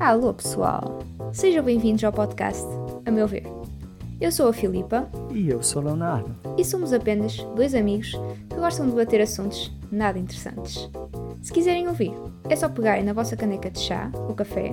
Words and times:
Alô 0.00 0.34
pessoal, 0.34 1.00
sejam 1.32 1.64
bem-vindos 1.64 2.02
ao 2.04 2.12
podcast 2.12 2.62
A 3.06 3.10
Meu 3.10 3.26
Ver. 3.26 3.44
Eu 4.20 4.30
sou 4.30 4.48
a 4.48 4.52
Filipa 4.52 5.08
E 5.32 5.48
eu 5.48 5.62
sou 5.62 5.82
o 5.82 5.84
Leonardo. 5.86 6.34
e 6.58 6.64
somos 6.64 6.92
apenas 6.92 7.36
dois 7.56 7.74
amigos 7.74 8.12
que 8.48 8.56
gostam 8.56 8.86
de 8.86 8.92
debater 8.92 9.20
assuntos 9.20 9.70
nada 9.90 10.18
interessantes. 10.18 10.88
Se 11.42 11.52
quiserem 11.52 11.88
ouvir, 11.88 12.12
é 12.48 12.56
só 12.56 12.68
pegarem 12.68 13.04
na 13.04 13.12
vossa 13.12 13.36
caneca 13.36 13.70
de 13.70 13.80
chá 13.80 14.10
ou 14.28 14.34
café 14.34 14.72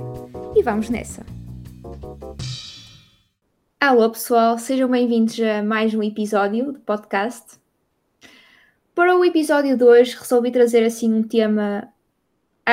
e 0.55 0.63
vamos 0.63 0.89
nessa. 0.89 1.25
Alô 3.79 4.09
pessoal, 4.09 4.57
sejam 4.57 4.89
bem-vindos 4.89 5.39
a 5.39 5.63
mais 5.63 5.93
um 5.93 6.03
episódio 6.03 6.71
do 6.73 6.79
podcast. 6.79 7.59
Para 8.93 9.17
o 9.17 9.25
episódio 9.25 9.77
de 9.77 9.83
hoje 9.83 10.15
resolvi 10.19 10.51
trazer 10.51 10.83
assim 10.83 11.11
um 11.13 11.23
tema, 11.23 11.87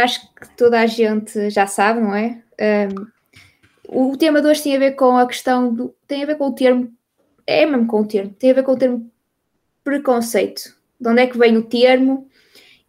acho 0.02 0.32
que 0.34 0.48
toda 0.56 0.80
a 0.80 0.86
gente 0.86 1.50
já 1.50 1.66
sabe, 1.66 2.00
não 2.00 2.14
é? 2.14 2.42
Um, 3.88 4.10
o 4.12 4.16
tema 4.16 4.40
de 4.40 4.48
hoje 4.48 4.62
tem 4.62 4.76
a 4.76 4.78
ver 4.78 4.92
com 4.92 5.16
a 5.16 5.26
questão 5.26 5.72
do. 5.74 5.94
tem 6.06 6.22
a 6.22 6.26
ver 6.26 6.36
com 6.36 6.48
o 6.48 6.54
termo. 6.54 6.92
É 7.46 7.64
mesmo 7.64 7.86
com 7.86 8.02
o 8.02 8.06
termo, 8.06 8.34
tem 8.38 8.50
a 8.50 8.54
ver 8.54 8.62
com 8.62 8.72
o 8.72 8.78
termo 8.78 9.10
preconceito. 9.82 10.76
De 11.00 11.08
onde 11.08 11.22
é 11.22 11.26
que 11.26 11.38
vem 11.38 11.56
o 11.56 11.62
termo 11.62 12.28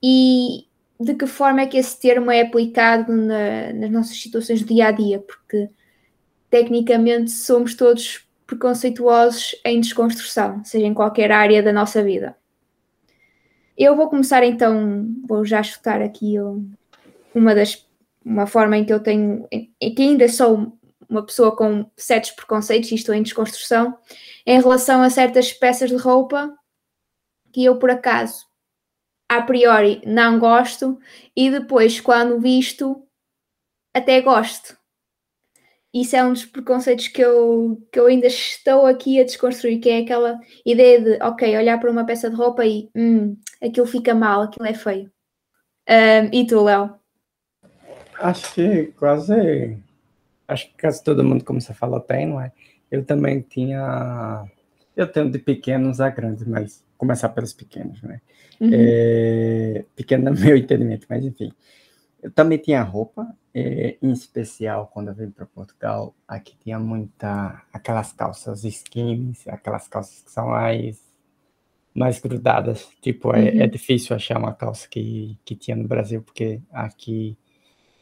e 0.04 0.66
de 1.00 1.14
que 1.14 1.26
forma 1.26 1.62
é 1.62 1.66
que 1.66 1.78
esse 1.78 1.98
termo 1.98 2.30
é 2.30 2.42
aplicado 2.42 3.14
na- 3.16 3.72
nas 3.74 3.90
nossas 3.90 4.22
situações 4.22 4.62
do 4.62 4.74
dia 4.74 4.88
a 4.88 4.92
dia, 4.92 5.20
porque 5.20 5.70
tecnicamente 6.50 7.32
somos 7.32 7.74
todos 7.76 8.28
preconceituosos 8.46 9.56
em 9.64 9.80
desconstrução, 9.80 10.64
seja 10.66 10.86
em 10.88 10.94
qualquer 10.94 11.32
área 11.32 11.64
da 11.64 11.72
nossa 11.72 12.04
vida. 12.04 12.36
Eu 13.78 13.96
vou 13.96 14.10
começar 14.10 14.44
então, 14.44 15.08
vou 15.26 15.46
já 15.46 15.64
chutar 15.64 16.02
aqui 16.02 16.38
um- 16.40 16.70
uma 17.34 17.54
das 17.56 17.88
uma 18.24 18.46
forma 18.46 18.78
em 18.78 18.86
que 18.86 18.94
eu 18.94 19.00
tenho, 19.00 19.48
em 19.52 19.96
que 19.96 20.02
ainda 20.02 20.28
sou 20.28 20.78
uma 21.10 21.26
pessoa 21.26 21.56
com 21.56 21.90
certos 21.98 22.32
preconceitos 22.32 22.92
e 22.92 22.96
estou 22.96 23.16
em 23.16 23.24
desconstrução, 23.24 23.98
em 24.46 24.60
relação 24.60 25.02
a 25.02 25.10
certas 25.10 25.52
peças 25.52 25.90
de 25.90 25.96
roupa 25.96 26.54
que 27.52 27.66
eu 27.66 27.80
por 27.80 27.90
acaso 27.90 28.50
a 29.28 29.42
priori 29.44 30.02
não 30.06 30.40
gosto 30.40 31.00
e 31.36 31.52
depois 31.52 32.00
quando 32.02 32.40
visto 32.40 33.04
até 33.94 34.22
gosto. 34.22 34.78
Isso 35.94 36.16
é 36.16 36.24
um 36.24 36.34
dos 36.34 36.46
preconceitos 36.46 37.08
que 37.08 37.22
eu, 37.22 37.82
que 37.92 38.00
eu 38.00 38.06
ainda 38.06 38.28
estou 38.28 38.86
aqui 38.86 39.20
a 39.20 39.24
desconstruir, 39.24 39.80
que 39.80 39.90
é 39.90 40.00
aquela 40.00 40.40
ideia 40.64 41.02
de, 41.02 41.24
ok, 41.24 41.58
olhar 41.58 41.80
para 41.80 41.90
uma 41.90 42.06
peça 42.06 42.30
de 42.30 42.36
roupa 42.36 42.64
e, 42.66 42.90
hum, 42.96 43.36
aquilo 43.62 43.88
fica 43.88 44.14
mal, 44.14 44.44
aquilo 44.44 44.68
é 44.68 44.74
feio. 44.74 45.12
Ahm, 45.88 46.30
e 46.32 46.46
tu, 46.46 46.64
Léo? 46.64 46.99
Acho 48.20 48.54
que 48.54 48.88
quase. 48.98 49.78
Acho 50.48 50.68
que 50.70 50.78
quase 50.82 51.04
todo 51.04 51.24
mundo, 51.24 51.44
como 51.46 51.62
você 51.62 51.74
falou, 51.74 52.00
tem, 52.00 52.26
não 52.28 52.42
é? 52.42 52.52
Eu 52.92 53.06
também 53.06 53.42
tinha. 53.42 54.46
Eu 54.96 55.08
tenho 55.12 55.30
de 55.32 55.40
pequenos 55.40 56.02
a 56.02 56.10
grandes, 56.10 56.46
mas 56.48 56.84
começar 56.98 57.30
pelos 57.30 57.54
pequenos, 57.54 58.02
né? 58.04 58.22
Uhum. 58.60 58.70
É, 58.74 59.86
pequeno 59.96 60.32
no 60.32 60.40
meu 60.40 60.58
entendimento, 60.58 61.06
mas 61.10 61.24
enfim. 61.26 61.54
Eu 62.22 62.32
também 62.32 62.58
tinha 62.58 62.82
roupa, 62.84 63.28
é, 63.54 63.98
em 64.02 64.12
especial 64.12 64.88
quando 64.94 65.10
eu 65.10 65.16
vim 65.16 65.30
para 65.32 65.46
Portugal, 65.46 66.14
aqui 66.28 66.56
tinha 66.64 66.80
muita. 66.80 67.64
aquelas 67.74 68.12
calças 68.14 68.64
skins, 68.66 69.48
aquelas 69.48 69.88
calças 69.88 70.22
que 70.24 70.32
são 70.32 70.48
mais. 70.50 71.00
mais 71.96 72.20
grudadas. 72.20 72.90
Tipo, 73.02 73.34
é, 73.36 73.52
Uhum. 73.52 73.62
é 73.64 73.68
difícil 73.68 74.16
achar 74.16 74.38
uma 74.40 74.54
calça 74.54 74.88
que, 74.90 75.38
que 75.46 75.56
tinha 75.56 75.76
no 75.78 75.88
Brasil, 75.88 76.22
porque 76.22 76.62
aqui 76.72 77.38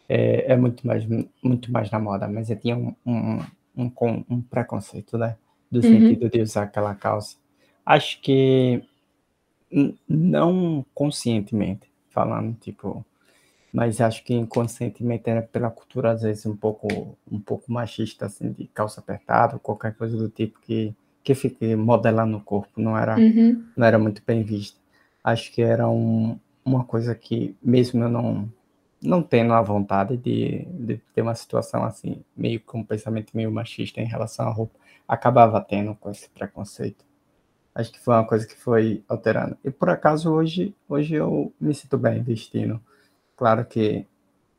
é, 0.09 0.53
é 0.53 0.57
muito 0.57 0.85
mais, 0.85 1.05
muito 1.43 1.71
mais 1.71 1.91
na 1.91 1.99
moda, 1.99 2.27
mas 2.27 2.49
eu 2.49 2.57
tinha 2.59 2.77
um, 2.77 2.95
um, 3.05 3.39
um, 3.75 3.91
um 4.29 4.41
preconceito, 4.41 5.17
né? 5.17 5.37
Do 5.69 5.77
Uhum. 5.79 5.83
sentido 5.83 6.29
de 6.29 6.41
usar 6.41 6.63
aquela 6.63 6.95
calça. 6.95 7.37
Acho 7.85 8.21
que 8.21 8.83
não 10.07 10.85
conscientemente 10.93 11.89
falando, 12.09 12.55
tipo, 12.59 13.05
mas 13.73 14.01
acho 14.01 14.23
que 14.23 14.33
inconscientemente 14.33 15.29
era 15.29 15.41
pela 15.41 15.69
cultura, 15.69 16.11
às 16.11 16.21
vezes, 16.23 16.45
um 16.45 16.55
pouco, 16.55 17.17
um 17.31 17.39
pouco 17.39 17.71
machista, 17.71 18.25
assim, 18.27 18.51
de 18.51 18.67
calça 18.67 19.01
apertada, 19.01 19.59
qualquer 19.59 19.95
coisa 19.95 20.17
do 20.17 20.29
tipo 20.29 20.59
que, 20.61 20.95
que 21.23 21.35
fique 21.35 21.75
modelando 21.75 22.37
o 22.37 22.41
corpo, 22.41 22.81
não 22.81 22.97
era 22.97 23.17
Uhum. 23.17 23.63
não 23.75 23.85
era 23.87 23.99
muito 23.99 24.23
bem 24.25 24.43
vista. 24.43 24.79
Acho 25.23 25.51
que 25.51 25.61
era 25.61 25.87
um, 25.89 26.39
uma 26.65 26.83
coisa 26.83 27.15
que, 27.15 27.55
mesmo 27.61 28.03
eu 28.03 28.09
não, 28.09 28.49
não 29.01 29.21
tendo 29.21 29.53
a 29.53 29.61
vontade 29.61 30.17
de, 30.17 30.65
de 30.65 30.97
ter 31.13 31.21
uma 31.21 31.35
situação 31.35 31.83
assim, 31.83 32.23
meio 32.35 32.59
com 32.61 32.79
um 32.79 32.83
pensamento 32.83 33.35
meio 33.35 33.51
machista 33.51 34.01
em 34.01 34.05
relação 34.05 34.47
à 34.47 34.51
roupa, 34.51 34.77
acabava 35.07 35.61
tendo 35.61 35.95
com 35.95 36.09
esse 36.09 36.29
preconceito. 36.29 37.05
Acho 37.75 37.91
que 37.91 37.99
foi 37.99 38.15
uma 38.15 38.25
coisa 38.25 38.47
que 38.47 38.55
foi 38.55 39.03
alterando. 39.07 39.55
E 39.63 39.69
por 39.69 39.89
acaso 39.89 40.31
hoje, 40.31 40.75
hoje 40.89 41.15
eu 41.15 41.53
me 41.59 41.73
sinto 41.73 41.97
bem 41.97 42.23
vestindo. 42.23 42.81
Claro 43.35 43.63
que 43.65 44.05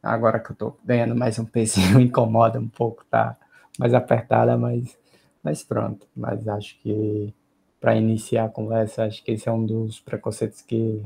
agora 0.03 0.39
que 0.39 0.53
eu 0.53 0.57
tô 0.57 0.77
ganhando 0.85 1.17
mais 1.17 1.39
um 1.39 1.45
pezinho, 1.45 1.99
incomoda 2.01 2.61
um 2.61 2.69
pouco, 2.69 3.05
tá 3.11 3.37
mais 3.79 3.93
apertada, 3.93 4.57
mas, 4.57 4.97
mas 5.43 5.65
pronto. 5.65 6.07
Mas 6.17 6.47
acho 6.47 6.79
que 6.81 7.35
para 7.81 7.97
iniciar 7.97 8.47
a 8.47 8.49
conversa, 8.49 9.05
acho 9.05 9.23
que 9.25 9.33
esse 9.33 9.49
é 9.49 9.53
um 9.53 9.65
dos 9.65 10.01
preconceitos 10.01 10.63
que, 10.63 11.05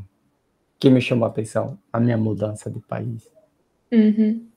que 0.82 0.90
me 0.90 1.00
chamou 1.00 1.26
a 1.26 1.30
atenção, 1.30 1.78
a 1.92 2.00
minha 2.00 2.18
mudança 2.18 2.68
de 2.70 2.80
país. 2.80 3.30
Uhum. 3.92 4.48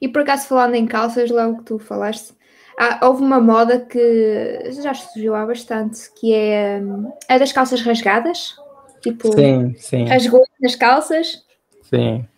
E 0.00 0.08
por 0.08 0.22
acaso, 0.22 0.48
falando 0.48 0.74
em 0.76 0.86
calças, 0.86 1.30
lá 1.30 1.48
o 1.48 1.58
que 1.58 1.64
tu 1.64 1.78
falaste, 1.78 2.34
há- 2.78 3.06
houve 3.06 3.22
uma 3.22 3.40
moda 3.40 3.80
que 3.86 4.72
já 4.82 4.94
surgiu 4.94 5.34
há 5.34 5.46
bastante, 5.46 6.12
que 6.14 6.34
é 6.34 6.80
hum, 6.82 7.12
a 7.28 7.38
das 7.38 7.52
calças 7.52 7.82
rasgadas, 7.82 8.56
tipo, 9.02 9.28
Sim, 9.34 9.74
sim, 9.78 10.06
rasgou 10.08 10.44
nas 10.60 10.76
calças. 10.76 11.44
sim. 11.82 12.28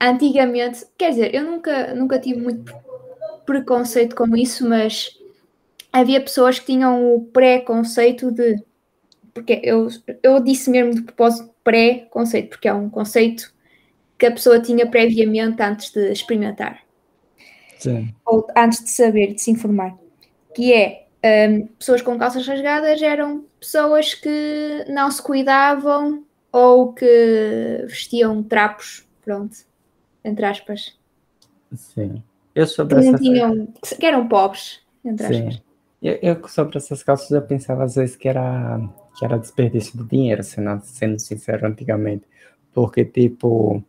Antigamente, 0.00 0.86
quer 0.96 1.10
dizer, 1.10 1.34
eu 1.34 1.42
nunca, 1.42 1.92
nunca 1.94 2.20
tive 2.20 2.40
muito 2.40 2.72
preconceito 3.46 4.16
com 4.16 4.36
isso, 4.36 4.68
mas 4.68 5.10
havia 5.92 6.20
pessoas 6.20 6.58
que 6.58 6.66
tinham 6.66 7.14
o 7.14 7.26
pré-conceito 7.26 8.32
de. 8.32 8.56
Porque 9.38 9.60
eu, 9.62 9.88
eu 10.22 10.40
disse 10.40 10.70
mesmo 10.70 10.94
de 10.94 11.02
propósito 11.02 11.50
pré-conceito, 11.64 12.48
porque 12.50 12.68
é 12.68 12.74
um 12.74 12.90
conceito 12.90 13.52
que 14.18 14.26
a 14.26 14.32
pessoa 14.32 14.60
tinha 14.60 14.88
previamente 14.90 15.62
antes 15.62 15.92
de 15.92 16.10
experimentar 16.10 16.82
Sim, 17.78 18.12
ou 18.26 18.46
antes 18.56 18.82
de 18.82 18.90
saber, 18.90 19.34
de 19.34 19.40
se 19.40 19.50
informar, 19.50 19.96
que 20.54 20.72
é 20.72 21.06
hum, 21.48 21.66
pessoas 21.78 22.02
com 22.02 22.18
calças 22.18 22.46
rasgadas 22.46 23.00
eram 23.00 23.44
pessoas 23.60 24.14
que 24.14 24.84
não 24.88 25.10
se 25.10 25.22
cuidavam 25.22 26.24
ou 26.52 26.92
que 26.92 27.84
vestiam 27.86 28.42
trapos, 28.42 29.06
pronto, 29.22 29.56
entre 30.24 30.44
aspas, 30.44 30.98
sim. 31.74 32.22
Eu 32.54 32.66
que 32.66 32.72
sobre 32.72 32.94
não 32.94 33.14
essas, 33.14 33.20
tinham, 33.20 33.68
que 33.98 34.06
eram 34.06 34.26
pobres, 34.28 34.80
entre 35.04 35.26
aspas. 35.26 35.54
sim. 35.54 35.62
Eu, 36.02 36.18
eu 36.22 36.48
sobre 36.48 36.78
essas 36.78 37.02
calças 37.02 37.30
eu 37.30 37.42
pensava 37.42 37.84
às 37.84 37.96
vezes 37.96 38.16
que 38.16 38.28
era 38.28 38.80
que 39.18 39.26
era 39.26 39.38
desperdício 39.38 39.98
de 39.98 40.08
dinheiro, 40.08 40.44
sendo, 40.44 40.80
sendo 40.84 41.20
sincero, 41.20 41.66
antigamente, 41.68 42.24
porque 42.74 43.04
tipo 43.04 43.84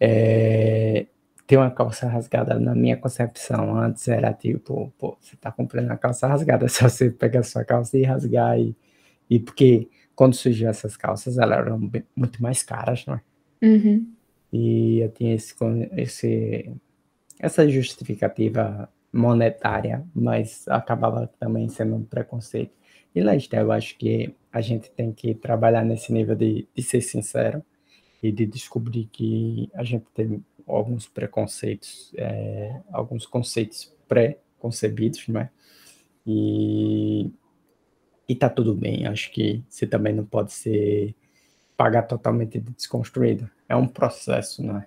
é, 0.00 1.06
ter 1.46 1.56
uma 1.56 1.70
calça 1.70 2.08
rasgada 2.08 2.58
na 2.58 2.74
minha 2.74 2.96
concepção 2.96 3.76
antes 3.76 4.08
era 4.08 4.32
tipo, 4.32 4.92
pô, 4.98 5.16
você 5.20 5.36
tá 5.36 5.52
comprando 5.52 5.86
uma 5.86 5.98
calça 5.98 6.26
rasgada, 6.28 6.68
se 6.70 6.82
você 6.82 7.10
pegar 7.10 7.42
sua 7.44 7.64
calça 7.64 7.98
e 7.98 8.04
rasgar 8.04 8.58
e, 8.60 8.76
e 9.30 9.40
porque 9.40 9.88
quando 10.16 10.34
surgiu 10.34 10.68
essas 10.70 10.96
calças 10.96 11.38
elas 11.38 11.58
eram 11.58 11.78
bem- 11.80 12.04
muito 12.16 12.42
mais 12.42 12.62
caras, 12.62 13.06
não 13.06 13.14
é? 13.16 13.22
Uhum, 13.62 14.16
E 14.52 15.00
eu 15.00 15.10
tinha 15.10 15.34
esse, 15.34 15.54
esse, 15.96 16.72
essa 17.40 17.68
justificativa 17.68 18.88
monetária, 19.12 20.06
mas 20.14 20.66
acabava 20.68 21.28
também 21.40 21.68
sendo 21.68 21.96
um 21.96 22.04
preconceito. 22.04 22.72
E 23.14 23.22
lá 23.22 23.36
está, 23.36 23.58
eu 23.58 23.70
acho 23.70 23.96
que 23.98 24.34
a 24.52 24.60
gente 24.60 24.90
tem 24.90 25.12
que 25.12 25.34
trabalhar 25.34 25.84
nesse 25.84 26.12
nível 26.12 26.34
de, 26.34 26.66
de 26.74 26.82
ser 26.82 27.00
sincero 27.00 27.62
e 28.22 28.30
de 28.30 28.46
descobrir 28.46 29.08
que 29.12 29.70
a 29.74 29.82
gente 29.82 30.06
tem 30.14 30.44
alguns 30.66 31.08
preconceitos, 31.08 32.12
é, 32.16 32.80
alguns 32.92 33.26
conceitos 33.26 33.92
pré-concebidos, 34.08 35.26
não 35.28 35.40
é? 35.40 35.50
E, 36.26 37.30
e 38.28 38.34
tá 38.34 38.48
tudo 38.48 38.74
bem, 38.74 39.06
acho 39.06 39.30
que 39.32 39.62
você 39.68 39.86
também 39.86 40.14
não 40.14 40.24
pode 40.24 40.52
ser 40.52 41.14
pagar 41.76 42.02
totalmente 42.02 42.60
de 42.60 42.70
desconstruído. 42.72 43.50
É 43.68 43.74
um 43.74 43.88
processo, 43.88 44.62
não 44.62 44.78
é? 44.78 44.86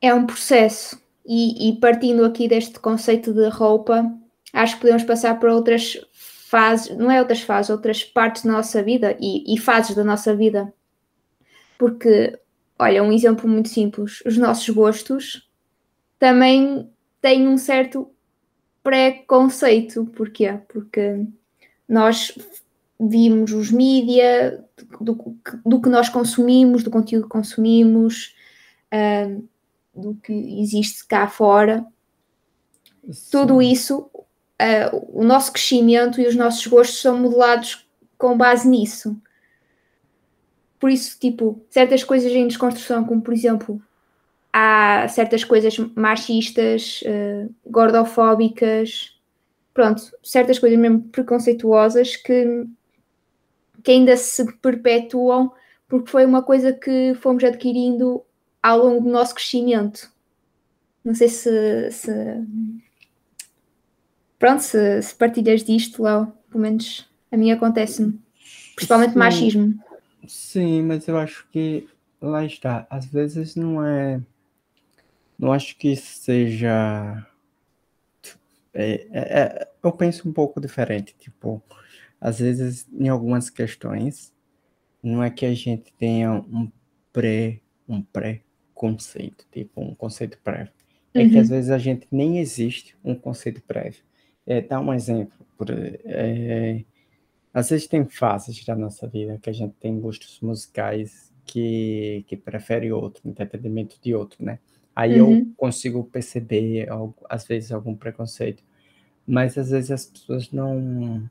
É 0.00 0.12
um 0.12 0.26
processo. 0.26 1.00
E, 1.24 1.68
e 1.68 1.76
partindo 1.78 2.24
aqui 2.24 2.48
deste 2.48 2.80
conceito 2.80 3.32
de 3.32 3.48
roupa, 3.48 4.10
acho 4.52 4.74
que 4.74 4.80
podemos 4.80 5.04
passar 5.04 5.38
para 5.38 5.54
outras 5.54 5.98
fases, 6.50 6.96
não 6.96 7.10
é 7.10 7.20
outras 7.20 7.42
fases, 7.42 7.70
outras 7.70 8.02
partes 8.02 8.42
da 8.42 8.50
nossa 8.50 8.82
vida 8.82 9.16
e, 9.20 9.54
e 9.54 9.58
fases 9.58 9.94
da 9.94 10.02
nossa 10.02 10.34
vida. 10.34 10.72
Porque, 11.78 12.36
olha, 12.78 13.02
um 13.02 13.12
exemplo 13.12 13.48
muito 13.48 13.68
simples: 13.68 14.20
os 14.26 14.36
nossos 14.36 14.68
gostos 14.68 15.48
também 16.18 16.90
tem 17.22 17.46
um 17.46 17.56
certo 17.56 18.10
preconceito. 18.82 20.04
Porquê? 20.06 20.58
Porque 20.68 21.24
nós 21.88 22.36
vimos 22.98 23.52
os 23.52 23.70
mídia, 23.70 24.62
do, 25.00 25.36
do, 25.64 25.80
que 25.80 25.88
nós 25.88 26.08
consumimos, 26.08 26.82
do 26.82 26.90
conteúdo 26.90 27.24
que 27.24 27.30
consumimos, 27.30 28.34
uh, 28.92 29.48
do 29.94 30.16
que 30.16 30.32
existe 30.60 31.06
cá 31.06 31.28
fora. 31.28 31.86
Sim. 33.10 33.30
Tudo 33.30 33.62
isso, 33.62 34.09
uh, 34.60 35.06
o 35.12 35.24
nosso 35.24 35.52
crescimento 35.52 36.20
e 36.20 36.26
os 36.26 36.36
nossos 36.36 36.66
gostos 36.66 37.00
são 37.00 37.18
modelados 37.18 37.88
com 38.18 38.36
base 38.36 38.68
nisso. 38.68 39.16
Por 40.78 40.90
isso, 40.90 41.18
tipo, 41.18 41.60
certas 41.70 42.04
coisas 42.04 42.30
em 42.32 42.46
desconstrução, 42.46 43.04
como 43.04 43.22
por 43.22 43.34
exemplo, 43.34 43.82
há 44.52 45.06
certas 45.08 45.44
coisas 45.44 45.76
machistas, 45.94 47.02
uh, 47.02 47.52
gordofóbicas, 47.66 49.18
pronto, 49.72 50.02
certas 50.22 50.58
coisas 50.58 50.78
mesmo 50.78 51.02
preconceituosas 51.04 52.16
que, 52.16 52.66
que 53.82 53.90
ainda 53.90 54.16
se 54.16 54.52
perpetuam 54.58 55.52
porque 55.90 56.08
foi 56.08 56.24
uma 56.24 56.42
coisa 56.42 56.72
que 56.72 57.14
fomos 57.16 57.42
adquirindo 57.42 58.22
ao 58.62 58.78
longo 58.78 59.00
do 59.00 59.10
nosso 59.10 59.34
crescimento. 59.34 60.08
Não 61.04 61.14
sei 61.14 61.28
se, 61.28 61.90
se 61.90 62.12
pronto, 64.40 64.60
se, 64.60 65.00
se, 65.02 65.14
partilhas 65.14 65.62
disto, 65.62 66.02
Léo, 66.02 66.32
pelo 66.50 66.62
menos 66.62 67.08
a 67.30 67.36
mim 67.36 67.52
acontece-me, 67.52 68.18
principalmente 68.74 69.12
Sim. 69.12 69.18
machismo. 69.18 69.84
Sim, 70.26 70.82
mas 70.82 71.06
eu 71.06 71.16
acho 71.16 71.46
que 71.52 71.88
lá 72.20 72.44
está, 72.44 72.86
às 72.90 73.06
vezes 73.06 73.54
não 73.54 73.84
é 73.84 74.20
não 75.40 75.52
acho 75.52 75.74
que 75.78 75.96
seja. 75.96 77.26
É, 78.74 78.92
é, 79.10 79.40
é, 79.40 79.68
eu 79.82 79.90
penso 79.90 80.28
um 80.28 80.32
pouco 80.32 80.60
diferente. 80.60 81.14
Tipo, 81.18 81.62
às 82.20 82.38
vezes, 82.38 82.86
em 82.92 83.08
algumas 83.08 83.48
questões, 83.48 84.34
não 85.02 85.24
é 85.24 85.30
que 85.30 85.46
a 85.46 85.54
gente 85.54 85.94
tenha 85.98 86.32
um 86.32 86.70
pré 87.10 87.58
um 87.88 88.02
pré-conceito, 88.02 89.46
tipo, 89.50 89.80
um 89.80 89.94
conceito 89.94 90.38
prévio. 90.44 90.72
É 91.12 91.22
uhum. 91.22 91.30
que 91.30 91.38
às 91.38 91.48
vezes 91.48 91.70
a 91.70 91.78
gente 91.78 92.06
nem 92.12 92.38
existe 92.38 92.94
um 93.02 93.16
conceito 93.16 93.60
prévio. 93.62 94.04
É, 94.50 94.60
dá 94.60 94.80
um 94.80 94.92
exemplo. 94.92 95.46
Por, 95.56 95.68
é, 95.70 96.84
às 97.54 97.70
vezes 97.70 97.86
tem 97.86 98.04
fases 98.04 98.64
da 98.64 98.74
nossa 98.74 99.06
vida 99.06 99.38
que 99.40 99.48
a 99.48 99.52
gente 99.52 99.74
tem 99.78 100.00
gostos 100.00 100.40
musicais 100.40 101.32
que, 101.44 102.24
que 102.26 102.36
prefere 102.36 102.90
outro, 102.90 103.22
em 103.28 103.30
detrimento 103.30 103.96
de 104.02 104.12
outro, 104.12 104.44
né? 104.44 104.58
Aí 104.94 105.20
uhum. 105.20 105.38
eu 105.38 105.46
consigo 105.56 106.02
perceber, 106.02 106.88
às 107.28 107.46
vezes, 107.46 107.70
algum 107.70 107.94
preconceito. 107.94 108.64
Mas 109.24 109.56
às 109.56 109.70
vezes 109.70 109.92
as 109.92 110.06
pessoas 110.06 110.50
não 110.50 111.30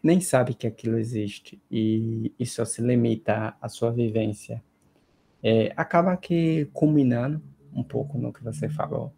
nem 0.00 0.20
sabem 0.20 0.54
que 0.54 0.66
aquilo 0.66 0.98
existe 0.98 1.60
e, 1.68 2.32
e 2.38 2.46
só 2.46 2.64
se 2.64 2.80
limita 2.80 3.56
à 3.60 3.68
sua 3.68 3.90
vivência. 3.90 4.62
É, 5.42 5.72
acaba 5.76 6.16
que 6.16 6.68
culminando 6.72 7.42
um 7.74 7.82
pouco 7.82 8.18
no 8.18 8.32
que 8.32 8.44
você 8.44 8.68
falou, 8.68 9.12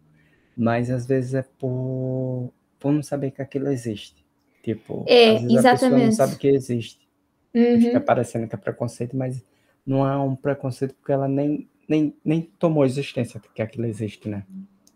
mas 0.57 0.89
às 0.89 1.05
vezes 1.05 1.35
é 1.35 1.43
por, 1.43 2.51
por 2.79 2.91
não 2.91 3.03
saber 3.03 3.31
que 3.31 3.41
aquilo 3.41 3.69
existe. 3.69 4.25
Tipo, 4.63 5.05
é, 5.07 5.35
às 5.35 5.41
vezes 5.41 5.57
exatamente. 5.57 5.85
a 5.85 5.89
pessoa 5.89 6.05
não 6.05 6.11
sabe 6.11 6.35
que 6.37 6.47
existe. 6.47 7.07
Uhum. 7.53 7.81
Fica 7.81 7.99
parecendo 8.01 8.47
que 8.47 8.55
é 8.55 8.57
preconceito, 8.57 9.15
mas 9.15 9.43
não 9.85 10.07
é 10.07 10.17
um 10.17 10.35
preconceito 10.35 10.95
porque 10.95 11.11
ela 11.11 11.27
nem 11.27 11.67
nem, 11.87 12.15
nem 12.23 12.41
tomou 12.41 12.85
existência 12.85 13.41
que 13.53 13.61
aquilo 13.61 13.85
existe, 13.85 14.27
né? 14.27 14.43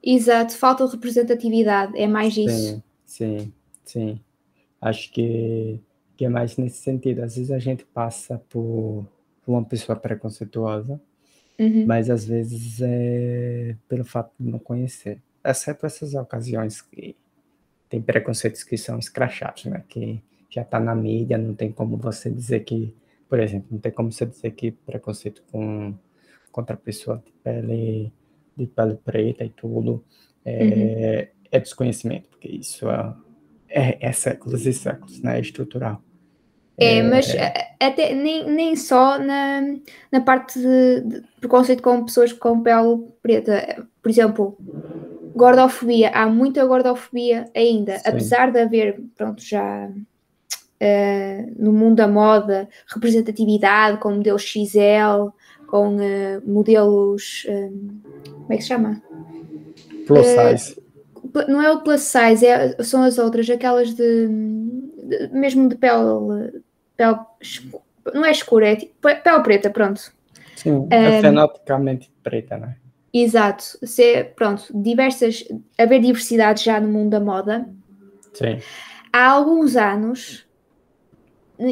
Exato, 0.04 0.56
falta 0.56 0.86
de 0.86 0.94
representatividade, 0.94 1.98
é 1.98 2.08
mais 2.08 2.34
sim, 2.34 2.46
isso. 2.46 2.84
Sim, 3.06 3.54
sim. 3.84 4.20
Acho 4.82 5.12
que, 5.12 5.80
que 6.16 6.26
é 6.26 6.30
mais 6.30 6.58
nesse 6.58 6.82
sentido. 6.82 7.22
Às 7.22 7.36
vezes 7.36 7.52
a 7.52 7.60
gente 7.60 7.86
passa 7.86 8.42
por, 8.50 9.06
por 9.46 9.52
uma 9.52 9.64
pessoa 9.64 9.96
preconceituosa, 9.96 11.02
uhum. 11.60 11.86
mas 11.86 12.10
às 12.10 12.26
vezes 12.26 12.80
é 12.82 13.76
pelo 13.88 14.06
fato 14.06 14.32
de 14.40 14.50
não 14.50 14.60
conhecer. 14.60 15.22
Exceto 15.44 15.86
essas 15.86 16.14
ocasiões 16.14 16.82
que 16.82 17.16
tem 17.90 18.02
preconceitos 18.02 18.64
que 18.64 18.78
são 18.78 19.00
escrachados, 19.00 19.66
né? 19.66 19.84
Que 19.90 20.22
já 20.50 20.62
está 20.62 20.80
na 20.80 20.96
mídia, 20.96 21.38
não 21.38 21.54
tem 21.54 21.72
como 21.72 21.98
você 21.98 22.30
dizer 22.30 22.62
que, 22.62 22.96
por 23.28 23.40
exemplo, 23.40 23.68
não 23.72 23.80
tem 23.80 23.92
como 23.92 24.12
você 24.12 24.26
dizer 24.26 24.52
que 24.52 24.72
preconceito 24.72 25.44
com 25.52 25.94
contra 26.52 26.76
a 26.76 26.78
pessoa 26.78 27.22
de 27.26 27.32
pele, 27.44 28.12
de 28.58 28.66
pele 28.66 28.96
preta 29.04 29.46
e 29.46 29.50
tudo, 29.50 30.04
é, 30.44 30.64
uhum. 30.64 31.28
é 31.52 31.60
desconhecimento, 31.60 32.28
porque 32.30 32.48
isso 32.48 32.90
é, 32.90 33.14
é, 33.70 34.08
é, 34.08 34.12
séculos 34.12 34.66
e 34.66 34.74
séculos, 34.74 35.22
né? 35.22 35.38
É 35.38 35.42
estrutural. 35.42 36.02
É, 36.78 37.04
mas 37.04 37.36
até 37.80 38.16
nem, 38.16 38.50
nem 38.50 38.76
só 38.76 39.20
na, 39.20 39.62
na 40.10 40.22
parte 40.22 40.58
de, 40.58 41.02
de, 41.02 41.24
preconceito 41.40 41.84
com 41.84 42.06
pessoas 42.06 42.32
com 42.32 42.62
pele 42.62 43.06
preta. 43.22 43.86
Por 44.02 44.10
exemplo, 44.10 44.58
gordofobia. 45.36 46.10
Há 46.10 46.28
muita 46.28 46.66
gordofobia 46.66 47.46
ainda, 47.56 47.98
Sim. 47.98 48.10
apesar 48.10 48.52
de 48.52 48.60
haver, 48.60 49.02
pronto, 49.16 49.42
já 49.44 49.88
uh, 49.88 51.54
no 51.58 51.72
mundo 51.72 51.98
da 51.98 52.08
moda, 52.08 52.70
representatividade 52.88 53.98
com 53.98 54.12
modelos 54.16 54.44
XL, 54.44 55.30
com 55.68 55.98
uh, 55.98 56.42
modelos. 56.46 57.46
Um, 57.50 58.02
como 58.26 58.54
é 58.54 58.56
que 58.56 58.62
se 58.62 58.70
chama? 58.70 59.02
Plus 60.08 60.28
uh, 60.28 60.58
size. 60.58 60.82
Não 61.48 61.62
é 61.62 61.72
o 61.72 61.82
plus 61.82 62.02
size, 62.02 62.46
é, 62.46 62.82
são 62.82 63.04
as 63.04 63.18
outras, 63.20 63.48
aquelas 63.50 63.94
de, 63.94 64.28
de 64.28 65.30
mesmo 65.32 65.70
de 65.70 65.76
pele, 65.76 66.64
pele. 66.98 67.18
Não 68.14 68.26
é 68.26 68.32
escura, 68.32 68.70
é 68.70 68.76
tipo 68.76 68.94
pele 69.02 69.44
preta, 69.44 69.70
pronto. 69.70 70.02
Sim, 70.56 70.72
um, 70.72 70.88
é 70.90 71.22
fenotipicamente 71.22 72.12
preta, 72.24 72.58
não 72.58 72.68
é? 72.68 72.76
Exato, 73.14 73.64
se, 73.84 74.24
pronto, 74.36 74.66
diversas, 74.74 75.44
haver 75.78 76.00
diversidade 76.00 76.64
já 76.64 76.80
no 76.80 76.88
mundo 76.88 77.12
da 77.12 77.20
moda. 77.20 77.68
Sim. 78.34 78.60
Há 79.12 79.30
alguns 79.30 79.76
anos 79.76 80.48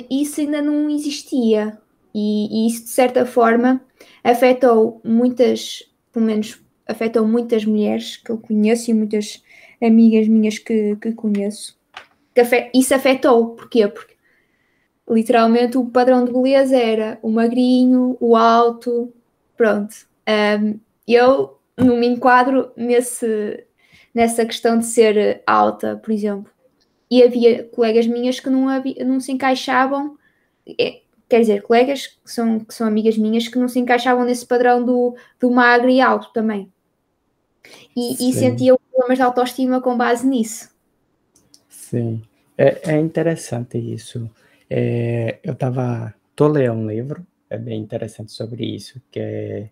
isso 0.10 0.42
ainda 0.42 0.62
não 0.62 0.90
existia 0.90 1.78
e, 2.14 2.66
e 2.66 2.68
isso 2.68 2.84
de 2.84 2.90
certa 2.90 3.26
forma 3.26 3.82
afetou 4.24 5.00
muitas, 5.04 5.84
pelo 6.12 6.26
menos 6.26 6.62
afetou 6.88 7.26
muitas 7.26 7.66
mulheres 7.66 8.18
que 8.18 8.32
eu 8.32 8.38
conheço 8.38 8.92
e 8.92 8.94
muitas 8.94 9.44
amigas 9.82 10.28
minhas 10.28 10.58
que, 10.58 10.96
que 10.98 11.12
conheço. 11.14 11.78
Que 12.34 12.42
isso 12.74 12.94
afetou, 12.94 13.56
porquê? 13.56 13.88
Porque 13.88 14.16
literalmente 15.10 15.78
o 15.78 15.86
padrão 15.86 16.26
de 16.26 16.32
beleza 16.32 16.76
era 16.76 17.20
o 17.22 17.30
magrinho, 17.30 18.18
o 18.20 18.36
alto, 18.36 19.14
pronto. 19.56 19.96
Um, 20.28 20.80
eu 21.16 21.60
não 21.78 21.98
me 21.98 22.08
enquadro 22.08 22.72
nesse, 22.76 23.66
nessa 24.14 24.46
questão 24.46 24.78
de 24.78 24.86
ser 24.86 25.42
alta, 25.46 25.98
por 25.98 26.12
exemplo. 26.12 26.52
E 27.10 27.24
havia 27.24 27.64
colegas 27.64 28.06
minhas 28.06 28.40
que 28.40 28.50
não, 28.50 28.68
havia, 28.68 29.06
não 29.06 29.20
se 29.20 29.32
encaixavam 29.32 30.18
é, 30.80 31.02
quer 31.30 31.42
dizer, 31.42 31.62
colegas 31.62 32.08
que 32.08 32.32
são, 32.32 32.60
que 32.60 32.74
são 32.74 32.88
amigas 32.88 33.18
minhas 33.18 33.48
que 33.48 33.60
não 33.60 33.68
se 33.68 33.80
encaixavam 33.80 34.26
nesse 34.26 34.46
padrão 34.46 34.84
do, 34.84 35.16
do 35.40 35.52
magro 35.52 35.90
e 35.90 36.02
alto 36.02 36.32
também. 36.34 36.72
E, 37.96 38.30
e 38.30 38.34
sentiam 38.34 38.78
problemas 38.90 39.18
de 39.18 39.24
autoestima 39.24 39.82
com 39.82 39.98
base 39.98 40.26
nisso. 40.26 40.70
Sim, 41.68 42.22
é, 42.58 42.94
é 42.94 43.00
interessante 43.00 43.78
isso. 43.78 44.30
É, 44.70 45.40
eu 45.44 45.54
estava. 45.54 46.14
Estou 46.30 46.50
lendo 46.50 46.74
um 46.74 46.88
livro, 46.88 47.26
é 47.50 47.58
bem 47.58 47.82
interessante 47.82 48.32
sobre 48.32 48.64
isso, 48.64 49.02
que 49.12 49.20
é 49.20 49.70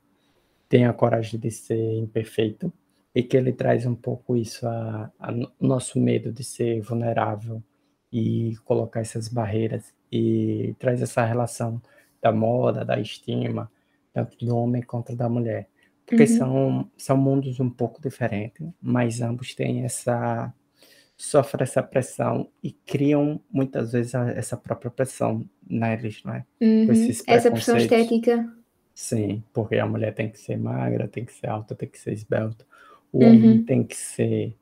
Tenha 0.68 0.90
a 0.90 0.94
Coragem 0.94 1.40
de 1.40 1.52
Ser 1.52 1.98
Imperfeito, 1.98 2.72
e 3.16 3.24
que 3.24 3.38
ele 3.38 3.54
traz 3.54 3.86
um 3.86 3.96
pouco 3.96 4.36
isso, 4.36 4.68
a, 4.68 5.10
a 5.18 5.32
nosso 5.60 5.98
medo 5.98 6.34
de 6.34 6.44
ser 6.44 6.82
vulnerável 6.82 7.64
e 8.12 8.56
colocar 8.66 9.00
essas 9.00 9.30
barreiras 9.30 9.94
e 10.12 10.76
traz 10.78 11.02
essa 11.02 11.24
relação 11.24 11.82
da 12.22 12.34
moda, 12.34 12.84
da 12.84 13.00
estima, 13.00 13.72
tanto 14.14 14.38
do 14.38 14.56
homem 14.56 14.82
quanto 14.82 15.16
da 15.16 15.30
mulher. 15.30 15.70
Porque 16.06 16.24
uhum. 16.24 16.38
são, 16.38 16.92
são 16.98 17.18
mundos 17.18 17.60
um 17.60 17.70
pouco 17.70 18.02
diferentes, 18.02 18.68
mas 18.82 19.22
ambos 19.22 19.56
têm 19.56 19.84
essa. 19.84 20.54
sofrem 21.18 21.64
essa 21.64 21.82
pressão 21.82 22.50
e 22.62 22.72
criam 22.72 23.42
muitas 23.50 23.94
vezes 23.94 24.14
essa 24.14 24.58
própria 24.58 24.92
pressão 24.92 25.50
neles, 25.68 26.22
não 26.24 26.36
é? 26.36 26.46
Uhum. 26.62 26.88
Essa 27.28 27.50
pressão 27.50 27.78
estética. 27.78 28.46
Sim, 28.96 29.44
porque 29.54 29.76
a 29.76 29.86
mulher 29.86 30.14
tem 30.14 30.30
que 30.30 30.40
ser 30.40 30.58
magra, 30.58 31.06
tem 31.06 31.26
que 31.26 31.34
ser 31.34 31.48
alta, 31.48 31.76
tem 31.76 31.90
que 31.90 32.00
ser 32.00 32.14
esbelta. 32.14 32.66
O 33.12 33.22
uhum. 33.22 33.30
homem 33.30 33.64
tem 33.64 33.84
que 33.84 33.96
ser 33.96 34.56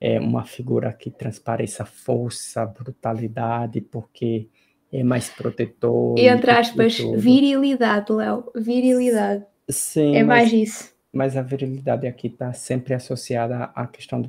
é, 0.00 0.20
uma 0.20 0.44
figura 0.44 0.92
que 0.92 1.10
transpareça 1.10 1.84
força, 1.84 2.64
brutalidade, 2.64 3.80
porque 3.80 4.46
é 4.92 5.02
mais 5.02 5.28
protetor. 5.28 6.16
E 6.16 6.28
entre 6.28 6.52
aspas, 6.52 6.98
virilidade, 7.16 8.12
Léo, 8.12 8.52
virilidade. 8.54 9.44
Sim. 9.68 10.14
É 10.14 10.22
mais 10.22 10.52
isso. 10.52 10.94
Mas 11.12 11.36
a 11.36 11.42
virilidade 11.42 12.06
aqui 12.06 12.28
está 12.28 12.52
sempre 12.52 12.94
associada 12.94 13.64
à 13.74 13.88
questão 13.88 14.22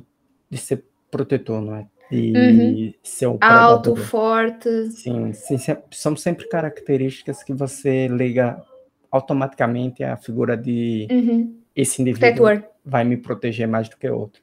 de 0.50 0.58
ser 0.58 0.84
protetor, 1.08 1.62
não 1.62 1.76
é? 1.76 1.86
De 2.10 2.32
uhum. 2.36 2.94
ser 3.00 3.28
um 3.28 3.38
alto, 3.40 3.94
forte. 3.94 4.90
Sim, 4.90 5.32
sim, 5.32 5.56
são 5.92 6.16
sempre 6.16 6.48
características 6.48 7.44
que 7.44 7.54
você 7.54 8.08
liga 8.08 8.60
automaticamente 9.12 10.02
à 10.02 10.16
figura 10.16 10.56
de 10.56 11.06
uhum. 11.10 11.54
esse 11.76 12.00
indivíduo 12.00 12.46
vai 12.82 13.04
me 13.04 13.18
proteger 13.18 13.68
mais 13.68 13.88
do 13.88 13.98
que 13.98 14.08
outro. 14.08 14.42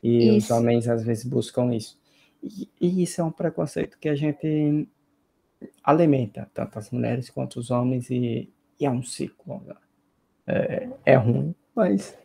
E 0.00 0.36
isso. 0.36 0.46
os 0.46 0.50
homens 0.58 0.88
às 0.88 1.04
vezes 1.04 1.24
buscam 1.24 1.74
isso. 1.74 1.98
E, 2.40 2.68
e, 2.80 3.02
isso 3.02 3.20
é 3.20 3.24
um 3.24 3.32
preconceito 3.32 3.98
que 3.98 4.08
a 4.08 4.14
gente 4.14 4.86
alimenta, 5.82 6.48
tanto 6.54 6.78
as 6.78 6.90
mulheres 6.90 7.28
quanto 7.28 7.58
os 7.58 7.70
homens, 7.70 8.08
e, 8.10 8.48
e 8.78 8.86
é 8.86 8.90
um 8.90 9.02
ciclo. 9.02 9.62
Né? 9.66 9.74
É, 10.46 10.88
é 11.06 11.14
ruim, 11.16 11.54
mas 11.74 12.16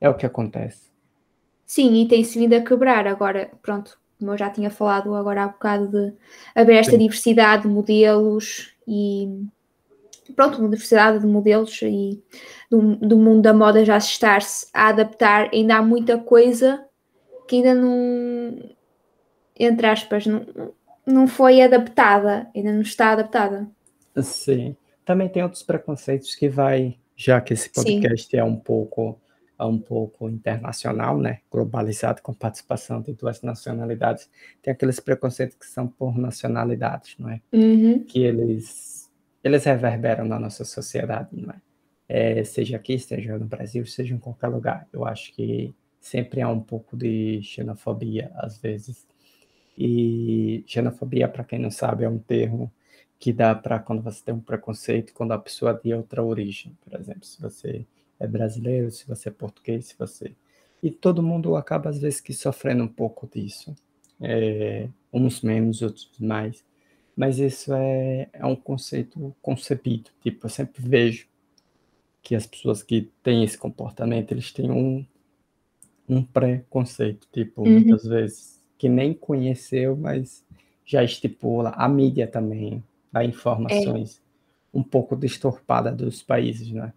é 0.00 0.08
o 0.08 0.14
que 0.14 0.26
acontece. 0.26 0.86
Sim, 1.64 2.02
e 2.02 2.06
tem-se 2.06 2.38
vindo 2.38 2.54
a 2.54 2.60
quebrar 2.60 3.06
agora, 3.06 3.50
pronto, 3.60 3.98
como 4.18 4.32
eu 4.32 4.38
já 4.38 4.50
tinha 4.50 4.70
falado 4.70 5.14
agora 5.14 5.44
há 5.44 5.48
bocado 5.48 5.88
de 5.88 6.14
haver 6.54 6.76
esta 6.76 6.92
Sim. 6.92 6.98
diversidade 6.98 7.62
de 7.62 7.68
modelos 7.68 8.74
e 8.86 9.46
pronto, 10.34 10.58
uma 10.58 10.68
diversidade 10.68 11.20
de 11.20 11.26
modelos 11.26 11.80
e 11.82 12.22
do, 12.70 12.96
do 12.96 13.16
mundo 13.16 13.42
da 13.42 13.54
moda 13.54 13.84
já 13.84 13.98
se 14.00 14.10
estar-se 14.10 14.66
a 14.72 14.88
adaptar, 14.88 15.50
ainda 15.52 15.76
há 15.76 15.82
muita 15.82 16.18
coisa 16.18 16.84
que 17.46 17.56
ainda 17.56 17.74
não, 17.74 18.58
entre 19.58 19.86
aspas, 19.86 20.26
não, 20.26 20.44
não 21.06 21.28
foi 21.28 21.62
adaptada, 21.62 22.48
ainda 22.54 22.72
não 22.72 22.82
está 22.82 23.12
adaptada. 23.12 23.68
Sim. 24.20 24.76
Também 25.04 25.28
tem 25.28 25.42
outros 25.42 25.62
preconceitos 25.62 26.34
que 26.34 26.48
vai, 26.48 26.98
já 27.14 27.40
que 27.40 27.52
esse 27.52 27.70
podcast 27.70 28.28
Sim. 28.30 28.38
é 28.38 28.44
um 28.44 28.56
pouco 28.56 29.20
é 29.58 29.64
um 29.64 29.78
pouco 29.78 30.28
internacional, 30.28 31.18
né, 31.18 31.40
globalizado 31.50 32.20
com 32.20 32.34
participação 32.34 33.00
de 33.00 33.14
duas 33.14 33.40
nacionalidades, 33.40 34.28
tem 34.62 34.72
aqueles 34.72 35.00
preconceitos 35.00 35.56
que 35.56 35.64
são 35.66 35.88
por 35.88 36.18
nacionalidades, 36.18 37.16
não 37.18 37.30
é? 37.30 37.40
Uhum. 37.52 38.04
Que 38.04 38.22
eles 38.22 38.95
eles 39.46 39.64
reverberam 39.64 40.24
na 40.24 40.38
nossa 40.38 40.64
sociedade, 40.64 41.28
não 41.32 41.52
é? 41.52 42.40
é? 42.40 42.44
Seja 42.44 42.76
aqui, 42.76 42.98
seja 42.98 43.38
no 43.38 43.46
Brasil, 43.46 43.86
seja 43.86 44.14
em 44.14 44.18
qualquer 44.18 44.48
lugar. 44.48 44.88
Eu 44.92 45.04
acho 45.06 45.32
que 45.32 45.74
sempre 46.00 46.40
há 46.40 46.48
um 46.48 46.60
pouco 46.60 46.96
de 46.96 47.40
xenofobia 47.42 48.30
às 48.34 48.58
vezes. 48.58 49.06
E 49.78 50.64
xenofobia, 50.66 51.28
para 51.28 51.44
quem 51.44 51.58
não 51.58 51.70
sabe, 51.70 52.04
é 52.04 52.08
um 52.08 52.18
termo 52.18 52.72
que 53.18 53.32
dá 53.32 53.54
para 53.54 53.78
quando 53.78 54.02
você 54.02 54.22
tem 54.24 54.34
um 54.34 54.40
preconceito, 54.40 55.14
quando 55.14 55.32
a 55.32 55.38
pessoa 55.38 55.72
é 55.72 55.88
de 55.88 55.94
outra 55.94 56.22
origem, 56.22 56.76
por 56.84 56.98
exemplo, 56.98 57.24
se 57.24 57.40
você 57.40 57.86
é 58.18 58.26
brasileiro, 58.26 58.90
se 58.90 59.06
você 59.06 59.28
é 59.28 59.32
português, 59.32 59.86
se 59.86 59.96
você. 59.98 60.32
E 60.82 60.90
todo 60.90 61.22
mundo 61.22 61.56
acaba, 61.56 61.90
às 61.90 61.98
vezes, 61.98 62.20
que 62.20 62.32
sofrendo 62.34 62.84
um 62.84 62.88
pouco 62.88 63.28
disso. 63.32 63.74
É, 64.20 64.88
uns 65.12 65.40
menos, 65.42 65.82
outros 65.82 66.10
mais. 66.18 66.64
Mas 67.16 67.38
isso 67.38 67.72
é, 67.72 68.28
é 68.32 68.44
um 68.44 68.54
conceito 68.54 69.34
concebido. 69.40 70.10
Tipo, 70.20 70.46
eu 70.46 70.50
sempre 70.50 70.82
vejo 70.86 71.26
que 72.22 72.34
as 72.34 72.46
pessoas 72.46 72.82
que 72.82 73.10
têm 73.22 73.42
esse 73.42 73.56
comportamento, 73.56 74.32
eles 74.32 74.52
têm 74.52 74.70
um, 74.70 75.04
um 76.06 76.22
preconceito. 76.22 77.26
Tipo, 77.32 77.62
uhum. 77.62 77.80
muitas 77.80 78.04
vezes, 78.04 78.60
que 78.76 78.88
nem 78.88 79.14
conheceu, 79.14 79.96
mas 79.96 80.44
já 80.84 81.02
estipula. 81.02 81.70
A 81.70 81.88
mídia 81.88 82.26
também 82.26 82.84
dá 83.10 83.24
informações 83.24 84.18
é. 84.74 84.78
um 84.78 84.82
pouco 84.82 85.16
distorpada 85.16 85.90
dos 85.90 86.22
países, 86.22 86.70
né? 86.70 86.92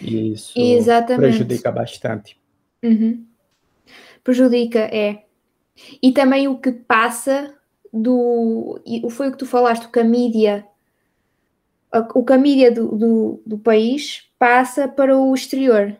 E 0.00 0.32
isso 0.32 0.52
Exatamente. 0.58 1.20
prejudica 1.20 1.70
bastante. 1.70 2.36
Uhum. 2.82 3.24
Prejudica, 4.24 4.80
é. 4.80 5.24
E 6.02 6.10
também 6.12 6.48
o 6.48 6.58
que 6.58 6.72
passa 6.72 7.54
do. 7.92 8.80
Foi 9.10 9.28
o 9.28 9.32
que 9.32 9.38
tu 9.38 9.46
falaste, 9.46 9.88
que 9.88 10.00
a 10.00 10.04
mídia. 10.04 10.66
O 12.14 12.24
que 12.24 12.32
a 12.32 12.38
mídia 12.38 12.70
do, 12.70 12.88
do, 12.96 13.42
do 13.46 13.58
país 13.58 14.24
passa 14.38 14.86
para 14.86 15.16
o 15.16 15.34
exterior. 15.34 15.96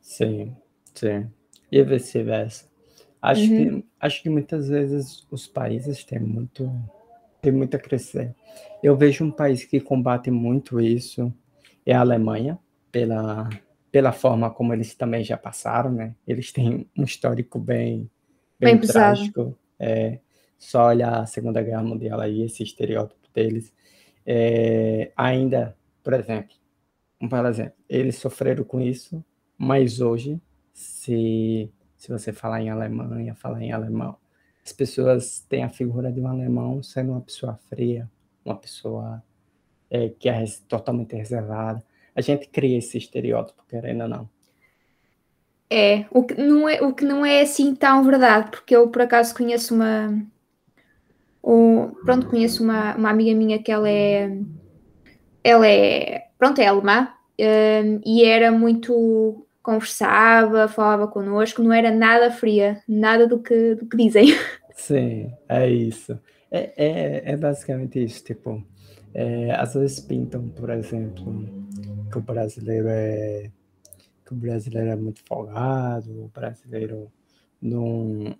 Sim, 0.00 0.54
sim. 0.94 1.26
E 1.70 1.82
vice-versa. 1.82 2.66
Acho, 3.20 3.42
uhum. 3.42 3.80
que, 3.80 3.86
acho 4.00 4.22
que 4.22 4.28
muitas 4.28 4.68
vezes 4.68 5.26
os 5.30 5.46
países 5.46 6.04
têm 6.04 6.18
muito, 6.18 6.70
têm 7.40 7.52
muito 7.52 7.76
a 7.76 7.80
crescer. 7.80 8.34
Eu 8.82 8.96
vejo 8.96 9.24
um 9.24 9.30
país 9.30 9.64
que 9.64 9.80
combate 9.80 10.30
muito 10.30 10.80
isso, 10.80 11.32
é 11.86 11.94
a 11.94 12.00
Alemanha 12.00 12.58
pela, 12.90 13.48
pela 13.92 14.10
forma 14.10 14.50
como 14.50 14.72
eles 14.74 14.94
também 14.94 15.22
já 15.22 15.36
passaram, 15.36 15.92
né? 15.92 16.14
Eles 16.26 16.50
têm 16.52 16.88
um 16.96 17.04
histórico 17.04 17.58
bem, 17.58 18.10
bem, 18.58 18.76
bem 18.76 18.88
trágico. 18.88 19.56
É, 19.78 20.18
só 20.64 20.88
olhar 20.88 21.20
a 21.20 21.26
Segunda 21.26 21.62
Guerra 21.62 21.82
Mundial 21.82 22.20
aí, 22.20 22.42
esse 22.42 22.62
estereótipo 22.62 23.28
deles. 23.34 23.72
É, 24.26 25.12
ainda, 25.16 25.76
por 26.02 26.12
exemplo, 26.14 26.54
um 27.20 27.46
exemplo, 27.46 27.74
eles 27.88 28.16
sofreram 28.16 28.64
com 28.64 28.80
isso, 28.80 29.24
mas 29.56 30.00
hoje, 30.00 30.40
se, 30.72 31.70
se 31.96 32.08
você 32.08 32.32
falar 32.32 32.60
em 32.62 32.70
Alemanha, 32.70 33.34
falar 33.34 33.62
em 33.62 33.72
alemão, 33.72 34.16
as 34.64 34.72
pessoas 34.72 35.40
têm 35.40 35.64
a 35.64 35.68
figura 35.68 36.12
de 36.12 36.20
um 36.20 36.28
alemão 36.28 36.82
sendo 36.82 37.12
uma 37.12 37.20
pessoa 37.20 37.58
fria, 37.68 38.08
uma 38.44 38.56
pessoa 38.56 39.22
é, 39.90 40.08
que 40.08 40.28
é 40.28 40.44
totalmente 40.68 41.16
reservada 41.16 41.84
a 42.14 42.20
gente 42.20 42.48
cria 42.48 42.78
esse 42.78 42.98
estereótipo, 42.98 43.64
querendo 43.68 44.02
ou 44.02 44.08
não. 44.08 44.30
É, 45.70 46.04
o 46.10 46.22
que 46.22 46.34
não 46.34 46.68
é, 46.68 46.82
o 46.82 46.92
que 46.92 47.04
não 47.04 47.24
é 47.24 47.40
assim 47.40 47.74
tão 47.74 48.04
verdade, 48.04 48.50
porque 48.50 48.76
eu 48.76 48.88
por 48.88 49.02
acaso 49.02 49.34
conheço 49.34 49.74
uma. 49.74 50.22
O, 51.42 51.88
pronto, 52.04 52.28
conheço 52.28 52.62
uma, 52.62 52.94
uma 52.94 53.10
amiga 53.10 53.34
minha 53.34 53.62
que 53.62 53.72
ela 53.72 53.88
é. 53.88 54.38
Ela 55.42 55.66
é. 55.66 56.28
Pronto, 56.38 56.60
é 56.60 56.66
alemã 56.66 57.08
um, 57.38 58.00
e 58.04 58.24
era 58.24 58.52
muito. 58.52 59.46
conversava, 59.62 60.68
falava 60.68 61.08
connosco, 61.08 61.62
não 61.62 61.72
era 61.72 61.90
nada 61.90 62.30
fria, 62.30 62.80
nada 62.88 63.26
do 63.26 63.38
que, 63.38 63.74
do 63.74 63.86
que 63.86 63.96
dizem. 63.96 64.26
Sim, 64.74 65.32
é 65.48 65.68
isso. 65.68 66.18
É, 66.50 66.72
é, 66.76 67.32
é 67.32 67.36
basicamente 67.36 68.02
isso, 68.02 68.22
tipo, 68.24 68.62
é, 69.14 69.52
às 69.52 69.74
vezes 69.74 70.00
pintam, 70.00 70.48
por 70.48 70.70
exemplo, 70.70 71.44
que 72.10 72.18
o 72.18 72.20
brasileiro 72.20 72.88
é 72.88 73.50
que 74.24 74.32
o 74.32 74.36
brasileiro 74.36 74.90
é 74.90 74.96
muito 74.96 75.22
folgado, 75.26 76.24
o 76.24 76.28
brasileiro 76.28 77.10
não, 77.60 78.34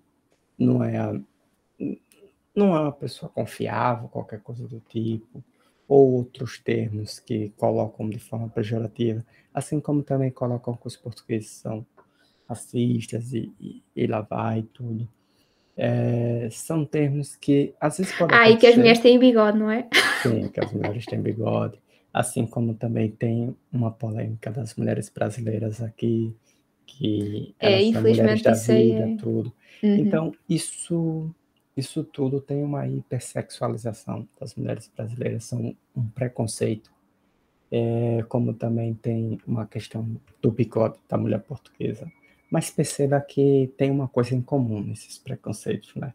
não 0.57 0.83
é 0.83 0.97
não 2.55 2.75
é 2.75 2.79
uma 2.79 2.91
pessoa 2.91 3.29
confiável, 3.29 4.07
qualquer 4.07 4.41
coisa 4.41 4.67
do 4.67 4.79
tipo, 4.89 5.43
ou 5.87 6.13
outros 6.13 6.59
termos 6.59 7.19
que 7.19 7.51
colocam 7.57 8.09
de 8.09 8.19
forma 8.19 8.49
pejorativa, 8.49 9.25
assim 9.53 9.79
como 9.79 10.03
também 10.03 10.31
colocam 10.31 10.75
que 10.75 10.87
os 10.87 10.95
portugueses 10.95 11.49
são 11.49 11.85
racistas 12.47 13.33
e, 13.33 13.51
e, 13.59 13.83
e 13.95 14.07
lá 14.07 14.21
vai 14.21 14.63
tudo. 14.73 15.07
É, 15.75 16.47
são 16.51 16.85
termos 16.85 17.35
que 17.35 17.73
às 17.81 17.97
vezes 17.97 18.15
podem. 18.15 18.37
Ah, 18.37 18.49
e 18.49 18.57
que 18.57 18.67
as 18.67 18.77
mulheres 18.77 18.99
têm 18.99 19.17
bigode, 19.17 19.57
não 19.57 19.71
é? 19.71 19.87
Sim, 20.21 20.47
que 20.49 20.59
as 20.59 20.71
mulheres 20.71 21.05
têm 21.05 21.19
bigode 21.19 21.81
assim 22.13 22.45
como 22.45 22.75
também 22.75 23.09
tem 23.09 23.55
uma 23.71 23.89
polêmica 23.89 24.51
das 24.51 24.75
mulheres 24.75 25.09
brasileiras 25.09 25.81
aqui, 25.81 26.33
que 26.85 27.55
é, 27.59 27.81
elas 27.81 27.93
são 27.93 28.01
mulheres 28.03 28.41
da 28.43 28.53
vida, 28.53 29.09
é... 29.09 29.15
tudo. 29.15 29.53
Uhum. 29.81 29.95
Então, 29.95 30.31
isso, 30.47 31.33
isso 31.75 32.03
tudo 32.03 32.39
tem 32.39 32.63
uma 32.63 32.87
hipersexualização 32.87 34.27
das 34.39 34.53
mulheres 34.55 34.91
brasileiras, 34.95 35.45
são 35.45 35.75
um 35.95 36.07
preconceito, 36.09 36.91
é, 37.71 38.23
como 38.29 38.53
também 38.53 38.93
tem 38.93 39.39
uma 39.47 39.65
questão 39.65 40.07
do 40.41 40.51
bigode 40.51 40.99
da 41.09 41.17
mulher 41.17 41.41
portuguesa. 41.41 42.11
Mas 42.51 42.69
perceba 42.69 43.19
que 43.19 43.73
tem 43.75 43.89
uma 43.89 44.07
coisa 44.07 44.35
em 44.35 44.41
comum 44.41 44.81
nesses 44.81 45.17
preconceitos, 45.17 45.95
né? 45.95 46.13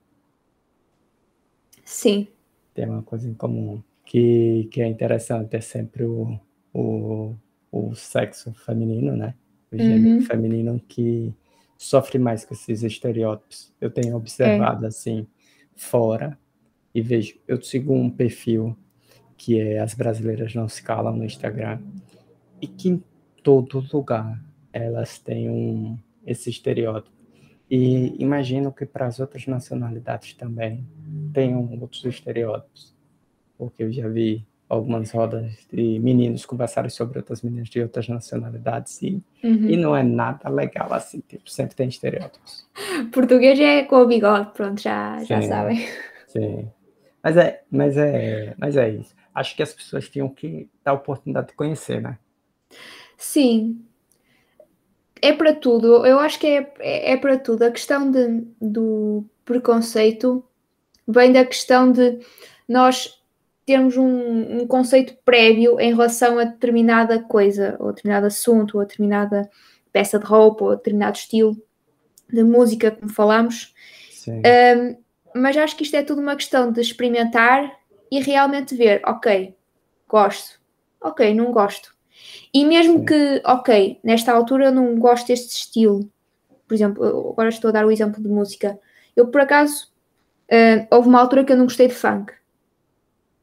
Sim. 1.85 2.29
Tem 2.73 2.88
uma 2.88 3.03
coisa 3.03 3.29
em 3.29 3.35
comum 3.35 3.83
que, 4.05 4.69
que 4.71 4.81
é 4.81 4.87
interessante 4.87 5.57
é 5.57 5.61
sempre 5.61 6.05
o, 6.05 6.38
o, 6.73 7.35
o 7.73 7.95
sexo 7.97 8.53
feminino, 8.55 9.17
né? 9.17 9.35
O 9.73 9.77
gênero 9.77 10.17
uhum. 10.17 10.23
feminino 10.23 10.81
que 10.87 11.35
sofre 11.77 12.19
mais 12.19 12.45
com 12.45 12.55
esses 12.55 12.85
estereótipos. 12.85 13.73
Eu 13.81 13.91
tenho 13.91 14.17
observado 14.17 14.85
é. 14.85 14.88
assim 14.88 15.27
fora 15.79 16.39
e 16.95 17.01
vejo, 17.01 17.39
eu 17.47 17.61
sigo 17.63 17.95
um 17.95 18.11
perfil 18.11 18.77
que 19.37 19.59
é 19.59 19.79
as 19.79 19.95
brasileiras 19.95 20.55
não 20.55 20.69
se 20.69 20.83
calam 20.83 21.17
no 21.17 21.25
Instagram 21.25 21.81
e 22.61 22.67
que 22.67 22.89
em 22.89 23.05
todo 23.43 23.85
lugar 23.93 24.43
elas 24.73 25.19
têm 25.19 25.49
um 25.49 25.99
esse 26.27 26.51
estereótipo. 26.51 27.17
E 27.71 28.15
imagino 28.23 28.73
que 28.73 28.85
para 28.85 29.07
as 29.07 29.21
outras 29.21 29.47
nacionalidades 29.47 30.35
também 30.35 30.87
tenham 31.33 31.79
outros 31.81 32.05
estereótipos 32.05 32.99
porque 33.59 33.83
eu 33.83 33.93
já 33.93 34.09
vi 34.09 34.47
algumas 34.69 35.11
rodas 35.11 35.53
de 35.73 35.99
meninos 35.99 36.45
conversarem 36.45 36.91
sobre 36.91 37.19
outras 37.19 37.43
meninas 37.43 37.69
de 37.69 37.81
outras 37.81 38.07
nacionalidades 38.09 39.01
e, 39.03 39.23
Uhum. 39.43 39.69
e 39.71 39.77
não 39.77 39.97
é 39.97 40.03
nada 40.03 40.49
legal 40.49 40.93
assim, 40.93 41.21
tipo, 41.27 41.49
sempre 41.49 41.75
tem 41.75 41.89
estereótipos. 41.89 42.67
Português 43.13 43.59
é 43.59 43.85
com 43.85 43.97
o 43.97 44.07
bigode, 44.07 44.51
pronto, 44.53 44.81
já, 44.81 45.23
já 45.25 45.41
sabem. 45.43 45.87
Sim. 46.27 46.69
Mas 47.23 47.37
é, 47.37 47.63
mas 47.71 47.97
é, 47.97 48.55
mas 48.59 48.77
é 48.77 48.91
isso. 48.91 49.15
Acho 49.35 49.57
que 49.57 49.63
as 49.63 49.73
pessoas 49.73 50.09
tinham 50.09 50.29
que 50.29 50.69
dar 50.85 50.93
a 50.93 50.95
oportunidade 50.95 51.49
de 51.49 51.55
conhecer, 51.55 52.01
né? 52.03 52.19
Sim, 53.17 53.81
é 55.21 55.33
para 55.33 55.53
tudo. 55.55 56.07
Eu 56.07 56.19
acho 56.21 56.39
que 56.39 56.47
é, 56.47 56.73
é, 56.79 57.13
é 57.13 57.17
para 57.17 57.39
tudo. 57.39 57.63
A 57.65 57.71
questão 57.71 58.11
de, 58.11 58.45
do 58.61 59.25
preconceito 59.45 60.45
vem 61.07 61.33
da 61.33 61.45
questão 61.45 61.91
de 61.91 62.19
nós 62.69 63.18
termos 63.69 63.99
um, 63.99 64.63
um 64.63 64.67
conceito 64.67 65.15
prévio 65.27 65.79
em 65.79 65.91
relação 65.91 66.39
a 66.39 66.45
determinada 66.45 67.21
coisa, 67.21 67.77
ou 67.79 67.93
determinado 67.93 68.27
assunto, 68.27 68.79
ou 68.79 68.85
determinada 68.87 69.51
peça 69.93 70.19
de 70.19 70.25
roupa, 70.25 70.65
ou 70.65 70.75
determinado 70.75 71.19
estilo 71.19 71.55
de 72.33 72.43
música, 72.43 72.91
como 72.91 73.13
falamos. 73.13 73.75
Sim. 74.11 74.41
Um, 74.41 74.97
mas 75.35 75.55
acho 75.55 75.77
que 75.77 75.83
isto 75.83 75.95
é 75.95 76.03
tudo 76.03 76.23
uma 76.23 76.35
questão 76.35 76.73
de 76.73 76.81
experimentar 76.81 77.71
e 78.11 78.21
realmente 78.21 78.75
ver, 78.75 79.03
ok, 79.05 79.55
gosto, 80.09 80.59
ok, 80.99 81.35
não 81.35 81.53
gosto. 81.53 81.95
E 82.55 82.65
mesmo 82.65 83.01
Sim. 83.01 83.05
que, 83.05 83.43
ok, 83.45 84.01
nesta 84.03 84.33
altura 84.33 84.67
eu 84.67 84.73
não 84.73 84.99
gosto 84.99 85.27
deste 85.27 85.59
estilo, 85.59 86.11
por 86.67 86.75
exemplo, 86.75 87.05
agora 87.33 87.51
estou 87.51 87.69
a 87.69 87.73
dar 87.73 87.85
o 87.85 87.91
exemplo 87.91 88.23
de 88.23 88.29
música. 88.31 88.79
Eu, 89.15 89.27
por 89.29 89.43
acaso, 89.43 89.93
uh, 90.51 90.87
houve 90.91 91.09
uma 91.11 91.21
altura 91.21 91.45
que 91.45 91.53
eu 91.53 91.57
não 91.59 91.65
gostei 91.67 91.89
de 91.89 91.95
funk. 91.95 92.33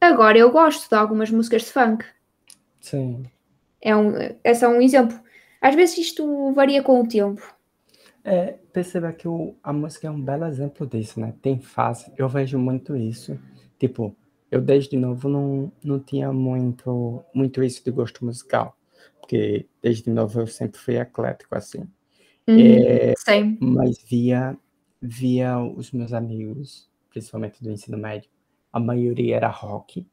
Agora 0.00 0.38
eu 0.38 0.50
gosto 0.50 0.88
de 0.88 0.94
algumas 0.94 1.30
músicas 1.30 1.62
de 1.62 1.72
funk. 1.72 2.04
Sim. 2.80 3.24
É, 3.80 3.94
um, 3.94 4.12
é 4.42 4.54
só 4.54 4.68
um 4.68 4.80
exemplo. 4.80 5.18
Às 5.60 5.74
vezes 5.74 5.98
isto 5.98 6.52
varia 6.52 6.82
com 6.82 7.00
o 7.00 7.08
tempo. 7.08 7.42
É, 8.24 8.56
perceba 8.72 9.12
que 9.12 9.28
o, 9.28 9.54
a 9.62 9.72
música 9.72 10.08
é 10.08 10.10
um 10.10 10.20
belo 10.20 10.46
exemplo 10.46 10.86
disso, 10.86 11.20
né? 11.20 11.32
Tem 11.40 11.60
fase, 11.60 12.12
eu 12.16 12.28
vejo 12.28 12.58
muito 12.58 12.96
isso. 12.96 13.38
Tipo, 13.78 14.16
eu 14.50 14.60
desde 14.60 14.96
novo 14.96 15.28
não, 15.28 15.72
não 15.82 16.00
tinha 16.00 16.32
muito, 16.32 17.24
muito 17.32 17.62
isso 17.62 17.84
de 17.84 17.90
gosto 17.90 18.24
musical. 18.24 18.76
Porque 19.20 19.66
desde 19.82 20.10
novo 20.10 20.40
eu 20.40 20.46
sempre 20.46 20.78
fui 20.78 20.96
eclético, 20.96 21.54
assim. 21.56 21.86
Uhum, 22.48 22.58
É, 22.58 23.14
mas 23.60 23.98
via, 24.08 24.56
via 25.00 25.58
os 25.58 25.90
meus 25.92 26.12
amigos, 26.12 26.88
principalmente 27.10 27.62
do 27.62 27.70
ensino 27.70 27.98
médio, 27.98 28.30
a 28.76 28.80
maioria 28.80 29.36
era 29.36 29.48
rock. 29.48 30.06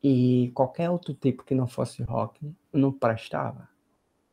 E 0.00 0.52
qualquer 0.54 0.88
outro 0.88 1.12
tipo 1.12 1.42
que 1.42 1.56
não 1.56 1.66
fosse 1.66 2.04
rock, 2.04 2.38
não 2.72 2.92
prestava. 2.92 3.68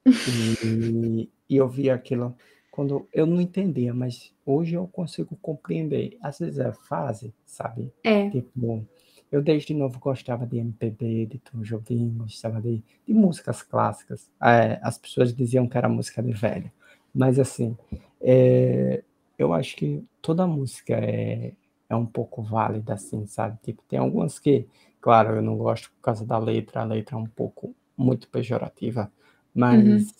E, 0.06 1.28
e 1.50 1.58
eu 1.58 1.68
via 1.68 1.96
aquilo 1.96 2.36
quando 2.70 3.08
eu 3.12 3.26
não 3.26 3.42
entendia, 3.42 3.92
mas 3.92 4.32
hoje 4.46 4.76
eu 4.76 4.88
consigo 4.88 5.36
compreender. 5.42 6.18
Às 6.22 6.38
vezes 6.38 6.60
é 6.60 6.72
fase, 6.72 7.34
sabe? 7.46 7.92
É. 8.04 8.30
Tipo, 8.30 8.86
eu 9.32 9.42
desde 9.42 9.74
novo 9.74 9.98
gostava 9.98 10.46
de 10.46 10.60
MPB, 10.60 11.26
de 11.26 11.40
Tom 11.40 11.62
Jobim, 11.62 12.14
gostava 12.16 12.62
de, 12.62 12.84
de 13.08 13.14
músicas 13.14 13.64
clássicas. 13.64 14.30
É, 14.40 14.80
as 14.84 15.00
pessoas 15.00 15.36
diziam 15.36 15.68
que 15.68 15.78
era 15.78 15.90
música 15.90 16.22
de 16.22 16.32
velho, 16.32 16.72
mas 17.12 17.40
assim, 17.40 17.76
é, 18.22 19.04
eu 19.36 19.52
acho 19.52 19.76
que 19.76 20.04
toda 20.22 20.46
música 20.46 20.94
é, 20.94 21.54
é 21.94 21.98
um 21.98 22.06
pouco 22.06 22.42
válida, 22.44 22.94
assim, 22.96 23.26
sabe? 23.28 23.58
Tipo, 23.64 23.84
tem 23.88 24.00
algumas 24.00 24.40
que, 24.40 24.68
claro, 25.02 25.36
eu 25.38 25.42
não 25.42 25.58
gosto 25.58 25.92
por 25.92 26.02
causa 26.02 26.26
da 26.26 26.38
letra, 26.38 26.82
a 26.82 26.86
letra 26.86 27.16
é 27.16 27.20
um 27.20 27.28
pouco 27.28 27.76
muito 27.98 28.28
pejorativa, 28.30 29.12
mas, 29.54 29.90
Uhum. 29.90 30.14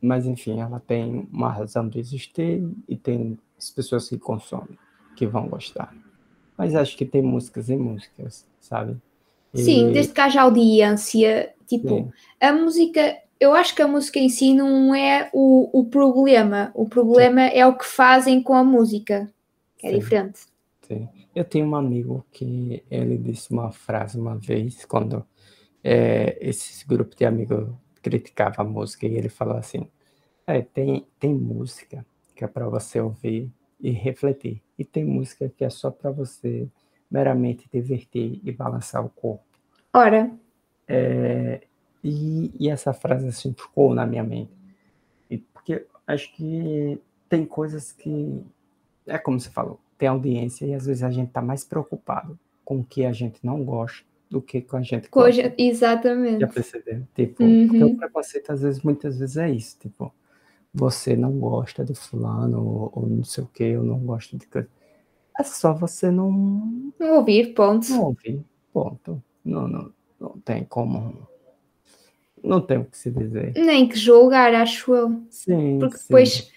mas 0.00 0.26
enfim, 0.26 0.60
ela 0.60 0.80
tem 0.80 1.28
uma 1.32 1.50
razão 1.52 1.88
de 1.88 1.98
existir 1.98 2.62
e 2.88 2.96
tem 2.96 3.38
as 3.58 3.70
pessoas 3.70 4.08
que 4.08 4.18
consomem 4.18 4.78
que 5.16 5.26
vão 5.26 5.48
gostar. 5.48 5.94
Mas 6.58 6.74
acho 6.74 6.96
que 6.96 7.06
tem 7.06 7.22
músicas 7.22 7.68
e 7.70 7.76
músicas, 7.76 8.46
sabe? 8.60 8.96
Sim, 9.54 9.90
E 9.90 9.92
desde 9.92 10.12
que 10.12 10.20
haja 10.20 10.42
audiência, 10.42 11.54
tipo, 11.66 12.04
sim, 12.04 12.12
a 12.40 12.52
música, 12.52 13.16
eu 13.40 13.54
acho 13.54 13.74
que 13.74 13.82
a 13.82 13.88
música 13.88 14.18
em 14.18 14.28
si 14.28 14.52
não 14.54 14.94
é 14.94 15.30
o, 15.32 15.70
o 15.80 15.84
problema. 15.86 16.70
O 16.74 16.86
problema 16.88 17.42
é 17.42 17.66
o 17.66 17.76
que 17.76 17.84
fazem 17.86 18.42
com 18.42 18.54
a 18.54 18.62
música, 18.64 19.32
que 19.78 19.86
é 19.86 19.92
sim, 19.92 19.92
diferente. 19.92 20.40
Sim. 20.86 21.08
Eu 21.34 21.44
tenho 21.44 21.66
um 21.66 21.76
amigo 21.76 22.24
que 22.32 22.84
ele 22.90 23.18
disse 23.18 23.50
uma 23.52 23.72
frase 23.72 24.18
uma 24.18 24.36
vez 24.36 24.84
quando 24.84 25.24
é, 25.82 26.36
esse 26.40 26.86
grupo 26.86 27.14
de 27.16 27.24
amigos 27.24 27.68
criticava 28.02 28.62
a 28.62 28.64
música 28.64 29.06
e 29.06 29.14
ele 29.14 29.28
falou 29.28 29.56
assim: 29.56 29.88
é, 30.46 30.62
tem, 30.62 31.06
tem 31.18 31.34
música 31.34 32.04
que 32.34 32.44
é 32.44 32.48
para 32.48 32.68
você 32.68 33.00
ouvir 33.00 33.50
e 33.80 33.90
refletir, 33.90 34.62
e 34.78 34.84
tem 34.84 35.04
música 35.04 35.48
que 35.48 35.64
é 35.64 35.70
só 35.70 35.90
para 35.90 36.10
você 36.10 36.68
meramente 37.10 37.68
divertir 37.72 38.40
e 38.42 38.52
balançar 38.52 39.04
o 39.04 39.10
corpo. 39.10 39.44
Ora, 39.92 40.30
É, 40.88 41.66
e, 42.02 42.52
e 42.58 42.68
essa 42.70 42.92
frase 42.92 43.26
assim 43.26 43.52
ficou 43.52 43.94
na 43.94 44.06
minha 44.06 44.22
mente. 44.22 44.52
E 45.28 45.38
porque 45.38 45.86
acho 46.06 46.32
que 46.34 47.00
tem 47.28 47.44
coisas 47.44 47.92
que, 47.92 48.44
é 49.06 49.18
como 49.18 49.40
você 49.40 49.50
falou, 49.50 49.80
tem 49.98 50.08
audiência 50.08 50.66
e 50.66 50.74
às 50.74 50.86
vezes 50.86 51.02
a 51.02 51.10
gente 51.10 51.30
tá 51.30 51.42
mais 51.42 51.64
preocupado 51.64 52.38
com 52.64 52.80
o 52.80 52.84
que 52.84 53.04
a 53.04 53.12
gente 53.12 53.44
não 53.44 53.64
gosta 53.64 54.04
do 54.30 54.42
que 54.42 54.60
com 54.60 54.76
a 54.76 54.82
gente 54.82 55.08
coisa, 55.08 55.42
gosta. 55.42 55.56
Já 55.58 55.64
exatamente. 55.64 56.46
percebeu? 56.46 57.02
Tipo, 57.14 57.36
porque 57.36 57.84
o 57.84 57.88
Uhum. 57.88 57.96
preconceito 57.96 58.50
às 58.52 58.62
vezes, 58.62 58.82
muitas 58.82 59.18
vezes 59.18 59.36
é 59.36 59.50
isso, 59.50 59.76
tipo, 59.80 60.12
você 60.74 61.16
não 61.16 61.38
gosta 61.38 61.84
de 61.84 61.94
fulano 61.94 62.58
ou, 62.64 62.92
ou 62.94 63.06
não 63.08 63.24
sei 63.24 63.44
o 63.44 63.46
que, 63.48 63.64
eu 63.64 63.82
não 63.84 63.98
gosto 64.00 64.36
de. 64.36 64.46
É 65.38 65.42
só 65.44 65.72
você 65.74 66.10
não, 66.10 66.92
Não 66.98 67.16
ouvir, 67.18 67.54
ponto. 67.54 67.88
não 67.90 68.04
ouvir, 68.04 68.42
ponto. 68.72 69.22
Não, 69.44 69.68
não, 69.68 69.92
não 70.18 70.30
tem 70.40 70.64
como, 70.64 71.26
não 72.42 72.60
tem 72.60 72.78
o 72.78 72.84
que 72.84 72.96
se 72.98 73.10
dizer. 73.10 73.52
Nem 73.54 73.88
que 73.88 73.96
julgar, 73.96 74.54
acho 74.54 74.94
eu. 74.94 75.22
Sim, 75.30 75.78
Porque 75.78 75.96
sim, 75.98 76.04
depois, 76.04 76.50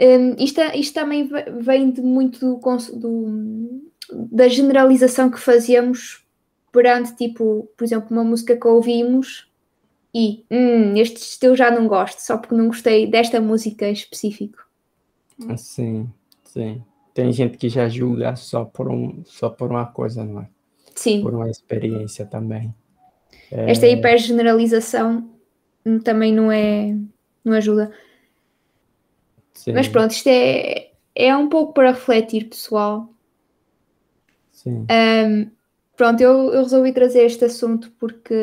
hum, 0.00 0.36
isto, 0.38 0.60
isto 0.74 0.94
também 0.94 1.26
ve- 1.26 1.50
vem 1.60 1.90
de 1.90 2.00
muito 2.02 2.38
do, 2.40 2.60
do- 2.98 3.82
da 4.30 4.48
generalização 4.48 5.30
que 5.30 5.38
fazemos 5.40 6.24
perante, 6.72 7.14
tipo, 7.16 7.68
por 7.76 7.84
exemplo, 7.84 8.08
uma 8.10 8.24
música 8.24 8.56
que 8.56 8.66
ouvimos 8.66 9.48
e 10.14 10.44
hum, 10.50 10.96
este 10.96 11.18
estilo 11.18 11.56
já 11.56 11.70
não 11.70 11.88
gosto, 11.88 12.20
só 12.20 12.38
porque 12.38 12.54
não 12.54 12.68
gostei 12.68 13.06
desta 13.08 13.40
música 13.40 13.86
em 13.88 13.92
específico. 13.92 14.58
sim, 15.56 16.12
sim. 16.44 16.82
Tem 17.14 17.32
gente 17.32 17.58
que 17.58 17.68
já 17.68 17.88
julga 17.88 18.34
só 18.36 18.64
por 18.64 18.88
um, 18.90 19.22
só 19.24 19.50
por 19.50 19.70
uma 19.70 19.86
coisa, 19.86 20.24
não 20.24 20.40
é? 20.42 20.48
Sim, 20.94 21.20
Por 21.20 21.34
uma 21.34 21.50
experiência 21.50 22.26
também. 22.26 22.74
esta 23.66 23.86
hipergeneralização 23.86 25.30
hum, 25.86 25.98
também 26.00 26.32
não 26.32 26.50
é, 26.50 26.96
não 27.44 27.52
ajuda. 27.54 27.92
Mas 29.72 29.86
Sim, 29.86 29.92
pronto, 29.92 30.10
isto 30.12 30.28
é, 30.28 30.90
é 31.14 31.36
um 31.36 31.48
pouco 31.48 31.72
para 31.74 31.92
refletir, 31.92 32.48
pessoal. 32.48 33.08
sim, 34.50 34.90
Um, 34.90 35.50
pronto, 35.96 36.20
eu, 36.20 36.52
eu 36.52 36.62
resolvi 36.62 36.92
trazer 36.92 37.24
este 37.24 37.44
assunto 37.44 37.90
porque 37.98 38.34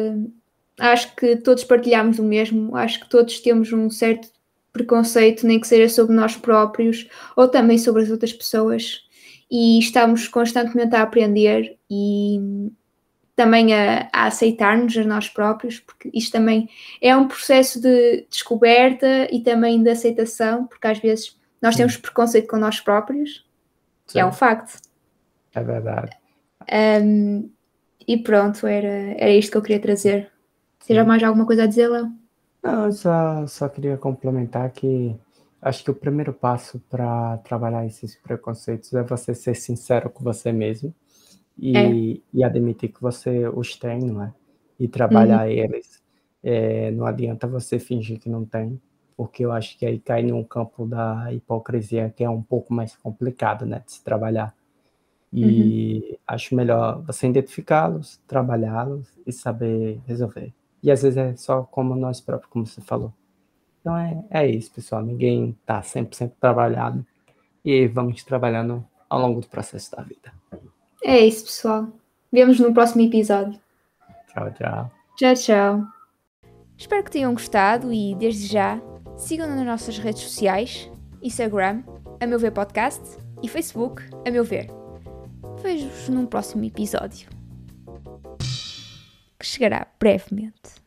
acho 0.79 1.15
que 1.15 1.35
todos 1.37 1.63
partilhamos 1.63 2.17
do 2.17 2.23
mesmo, 2.23 2.75
acho 2.75 3.01
que 3.01 3.09
todos 3.09 3.39
temos 3.39 3.71
um 3.73 3.89
certo 3.89 4.29
preconceito, 4.71 5.45
nem 5.45 5.59
que 5.59 5.67
seja 5.67 5.93
sobre 5.93 6.15
nós 6.15 6.35
próprios 6.37 7.07
ou 7.35 7.47
também 7.47 7.77
sobre 7.77 8.03
as 8.03 8.09
outras 8.09 8.33
pessoas, 8.33 9.01
e 9.51 9.79
estamos 9.79 10.27
constantemente 10.27 10.95
a 10.95 11.01
aprender 11.01 11.77
e 11.89 12.71
também 13.39 13.73
a, 13.73 14.09
a 14.11 14.25
aceitar-nos 14.25 14.97
a 14.97 15.03
nós 15.05 15.29
próprios, 15.29 15.79
porque 15.79 16.11
isto 16.13 16.33
também 16.33 16.67
é 17.01 17.15
um 17.15 17.25
processo 17.25 17.79
de 17.79 18.27
descoberta 18.29 19.33
e 19.33 19.39
também 19.39 19.81
de 19.81 19.89
aceitação, 19.89 20.67
porque 20.67 20.85
às 20.85 20.99
vezes 20.99 21.39
nós 21.61 21.77
temos 21.77 21.95
preconceito 21.95 22.49
com 22.49 22.57
nós 22.57 22.81
próprios, 22.81 23.47
que 24.07 24.19
é 24.19 24.25
um 24.25 24.33
facto. 24.33 24.77
é 25.55 25.63
verdade. 25.63 26.17
Um, 27.01 27.49
e 28.05 28.17
pronto, 28.17 28.67
era, 28.67 29.15
era 29.17 29.31
isto 29.31 29.51
que 29.53 29.57
eu 29.57 29.61
queria 29.61 29.79
trazer. 29.79 30.29
Sim. 30.81 31.01
mais 31.03 31.23
alguma 31.23 31.45
coisa 31.45 31.63
a 31.63 31.67
dizer, 31.67 31.87
Léo? 31.87 32.11
Não, 32.61 32.87
eu 32.87 32.91
só, 32.91 33.47
só 33.47 33.69
queria 33.69 33.95
complementar 33.95 34.69
que 34.71 35.15
acho 35.61 35.81
que 35.81 35.91
o 35.91 35.95
primeiro 35.95 36.33
passo 36.33 36.77
para 36.89 37.37
trabalhar 37.37 37.85
esses 37.85 38.17
preconceitos 38.17 38.93
é 38.93 39.01
você 39.01 39.33
ser 39.33 39.55
sincero 39.55 40.09
com 40.09 40.25
você 40.25 40.51
mesmo 40.51 40.93
É. 41.73 41.91
e, 41.91 42.23
e 42.33 42.43
admitir 42.43 42.89
que 42.89 43.01
você 43.01 43.47
os 43.47 43.75
tem, 43.75 43.99
não 43.99 44.23
é? 44.23 44.33
E 44.79 44.85
Uhum. 44.85 44.89
trabalhar 44.91 45.49
eles. 45.49 46.01
É, 46.41 46.91
não 46.91 47.05
adianta 47.05 47.47
você 47.47 47.79
fingir 47.79 48.19
que 48.19 48.29
não 48.29 48.45
tem, 48.45 48.81
porque 49.17 49.43
eu 49.45 49.51
acho 49.51 49.77
que 49.77 49.85
aí 49.85 49.99
cai 49.99 50.23
num 50.23 50.43
campo 50.43 50.85
da 50.87 51.33
hipocrisia 51.33 52.09
que 52.15 52.23
é 52.23 52.29
um 52.29 52.41
pouco 52.41 52.73
mais 52.73 52.95
complicado, 52.95 53.65
né, 53.65 53.81
de 53.85 53.91
se 53.93 54.03
trabalhar. 54.03 54.55
E 55.31 56.09
uhum. 56.11 56.17
acho 56.27 56.55
melhor 56.55 57.01
você 57.03 57.27
identificá-los, 57.27 58.17
trabalhá-los 58.27 59.07
e 59.27 59.31
saber 59.31 59.99
resolver. 60.07 60.53
E 60.81 60.89
às 60.89 61.03
vezes 61.03 61.17
é 61.17 61.35
só 61.35 61.63
como 61.63 61.95
nós 61.95 62.21
próprios, 62.21 62.51
como 62.51 62.65
você 62.65 62.81
falou. 62.81 63.13
Então 63.81 63.97
é, 63.97 64.23
é 64.29 64.47
isso, 64.47 64.71
pessoal. 64.71 65.03
Ninguém 65.03 65.55
está 65.61 65.81
100% 65.81 66.31
trabalhado. 66.39 67.05
E 67.63 67.87
vamos 67.87 68.23
trabalhando 68.23 68.85
ao 69.09 69.19
longo 69.19 69.41
do 69.41 69.47
processo 69.47 69.91
da 69.91 70.01
vida. 70.01 70.31
É 71.03 71.19
isso, 71.19 71.45
pessoal. 71.45 71.87
Vemos 72.31 72.59
no 72.59 72.73
próximo 72.73 73.01
episódio. 73.01 73.59
Tchau, 74.27 74.51
tchau. 74.53 74.91
Tchau, 75.17 75.33
tchau. 75.35 75.83
Espero 76.77 77.03
que 77.03 77.11
tenham 77.11 77.33
gostado 77.33 77.91
e, 77.91 78.15
desde 78.15 78.47
já, 78.47 78.81
sigam-nos 79.17 79.57
nas 79.57 79.65
nossas 79.65 79.97
redes 79.97 80.23
sociais: 80.23 80.89
Instagram, 81.21 81.83
a 82.19 82.25
meu 82.25 82.39
ver 82.39 82.51
podcast 82.51 83.01
e 83.41 83.47
Facebook, 83.47 84.03
a 84.25 84.31
meu 84.31 84.43
ver. 84.43 84.69
Vejo-vos 85.61 86.09
num 86.09 86.25
próximo 86.25 86.63
episódio 86.63 87.27
que 89.39 89.45
chegará 89.45 89.87
brevemente. 89.97 90.79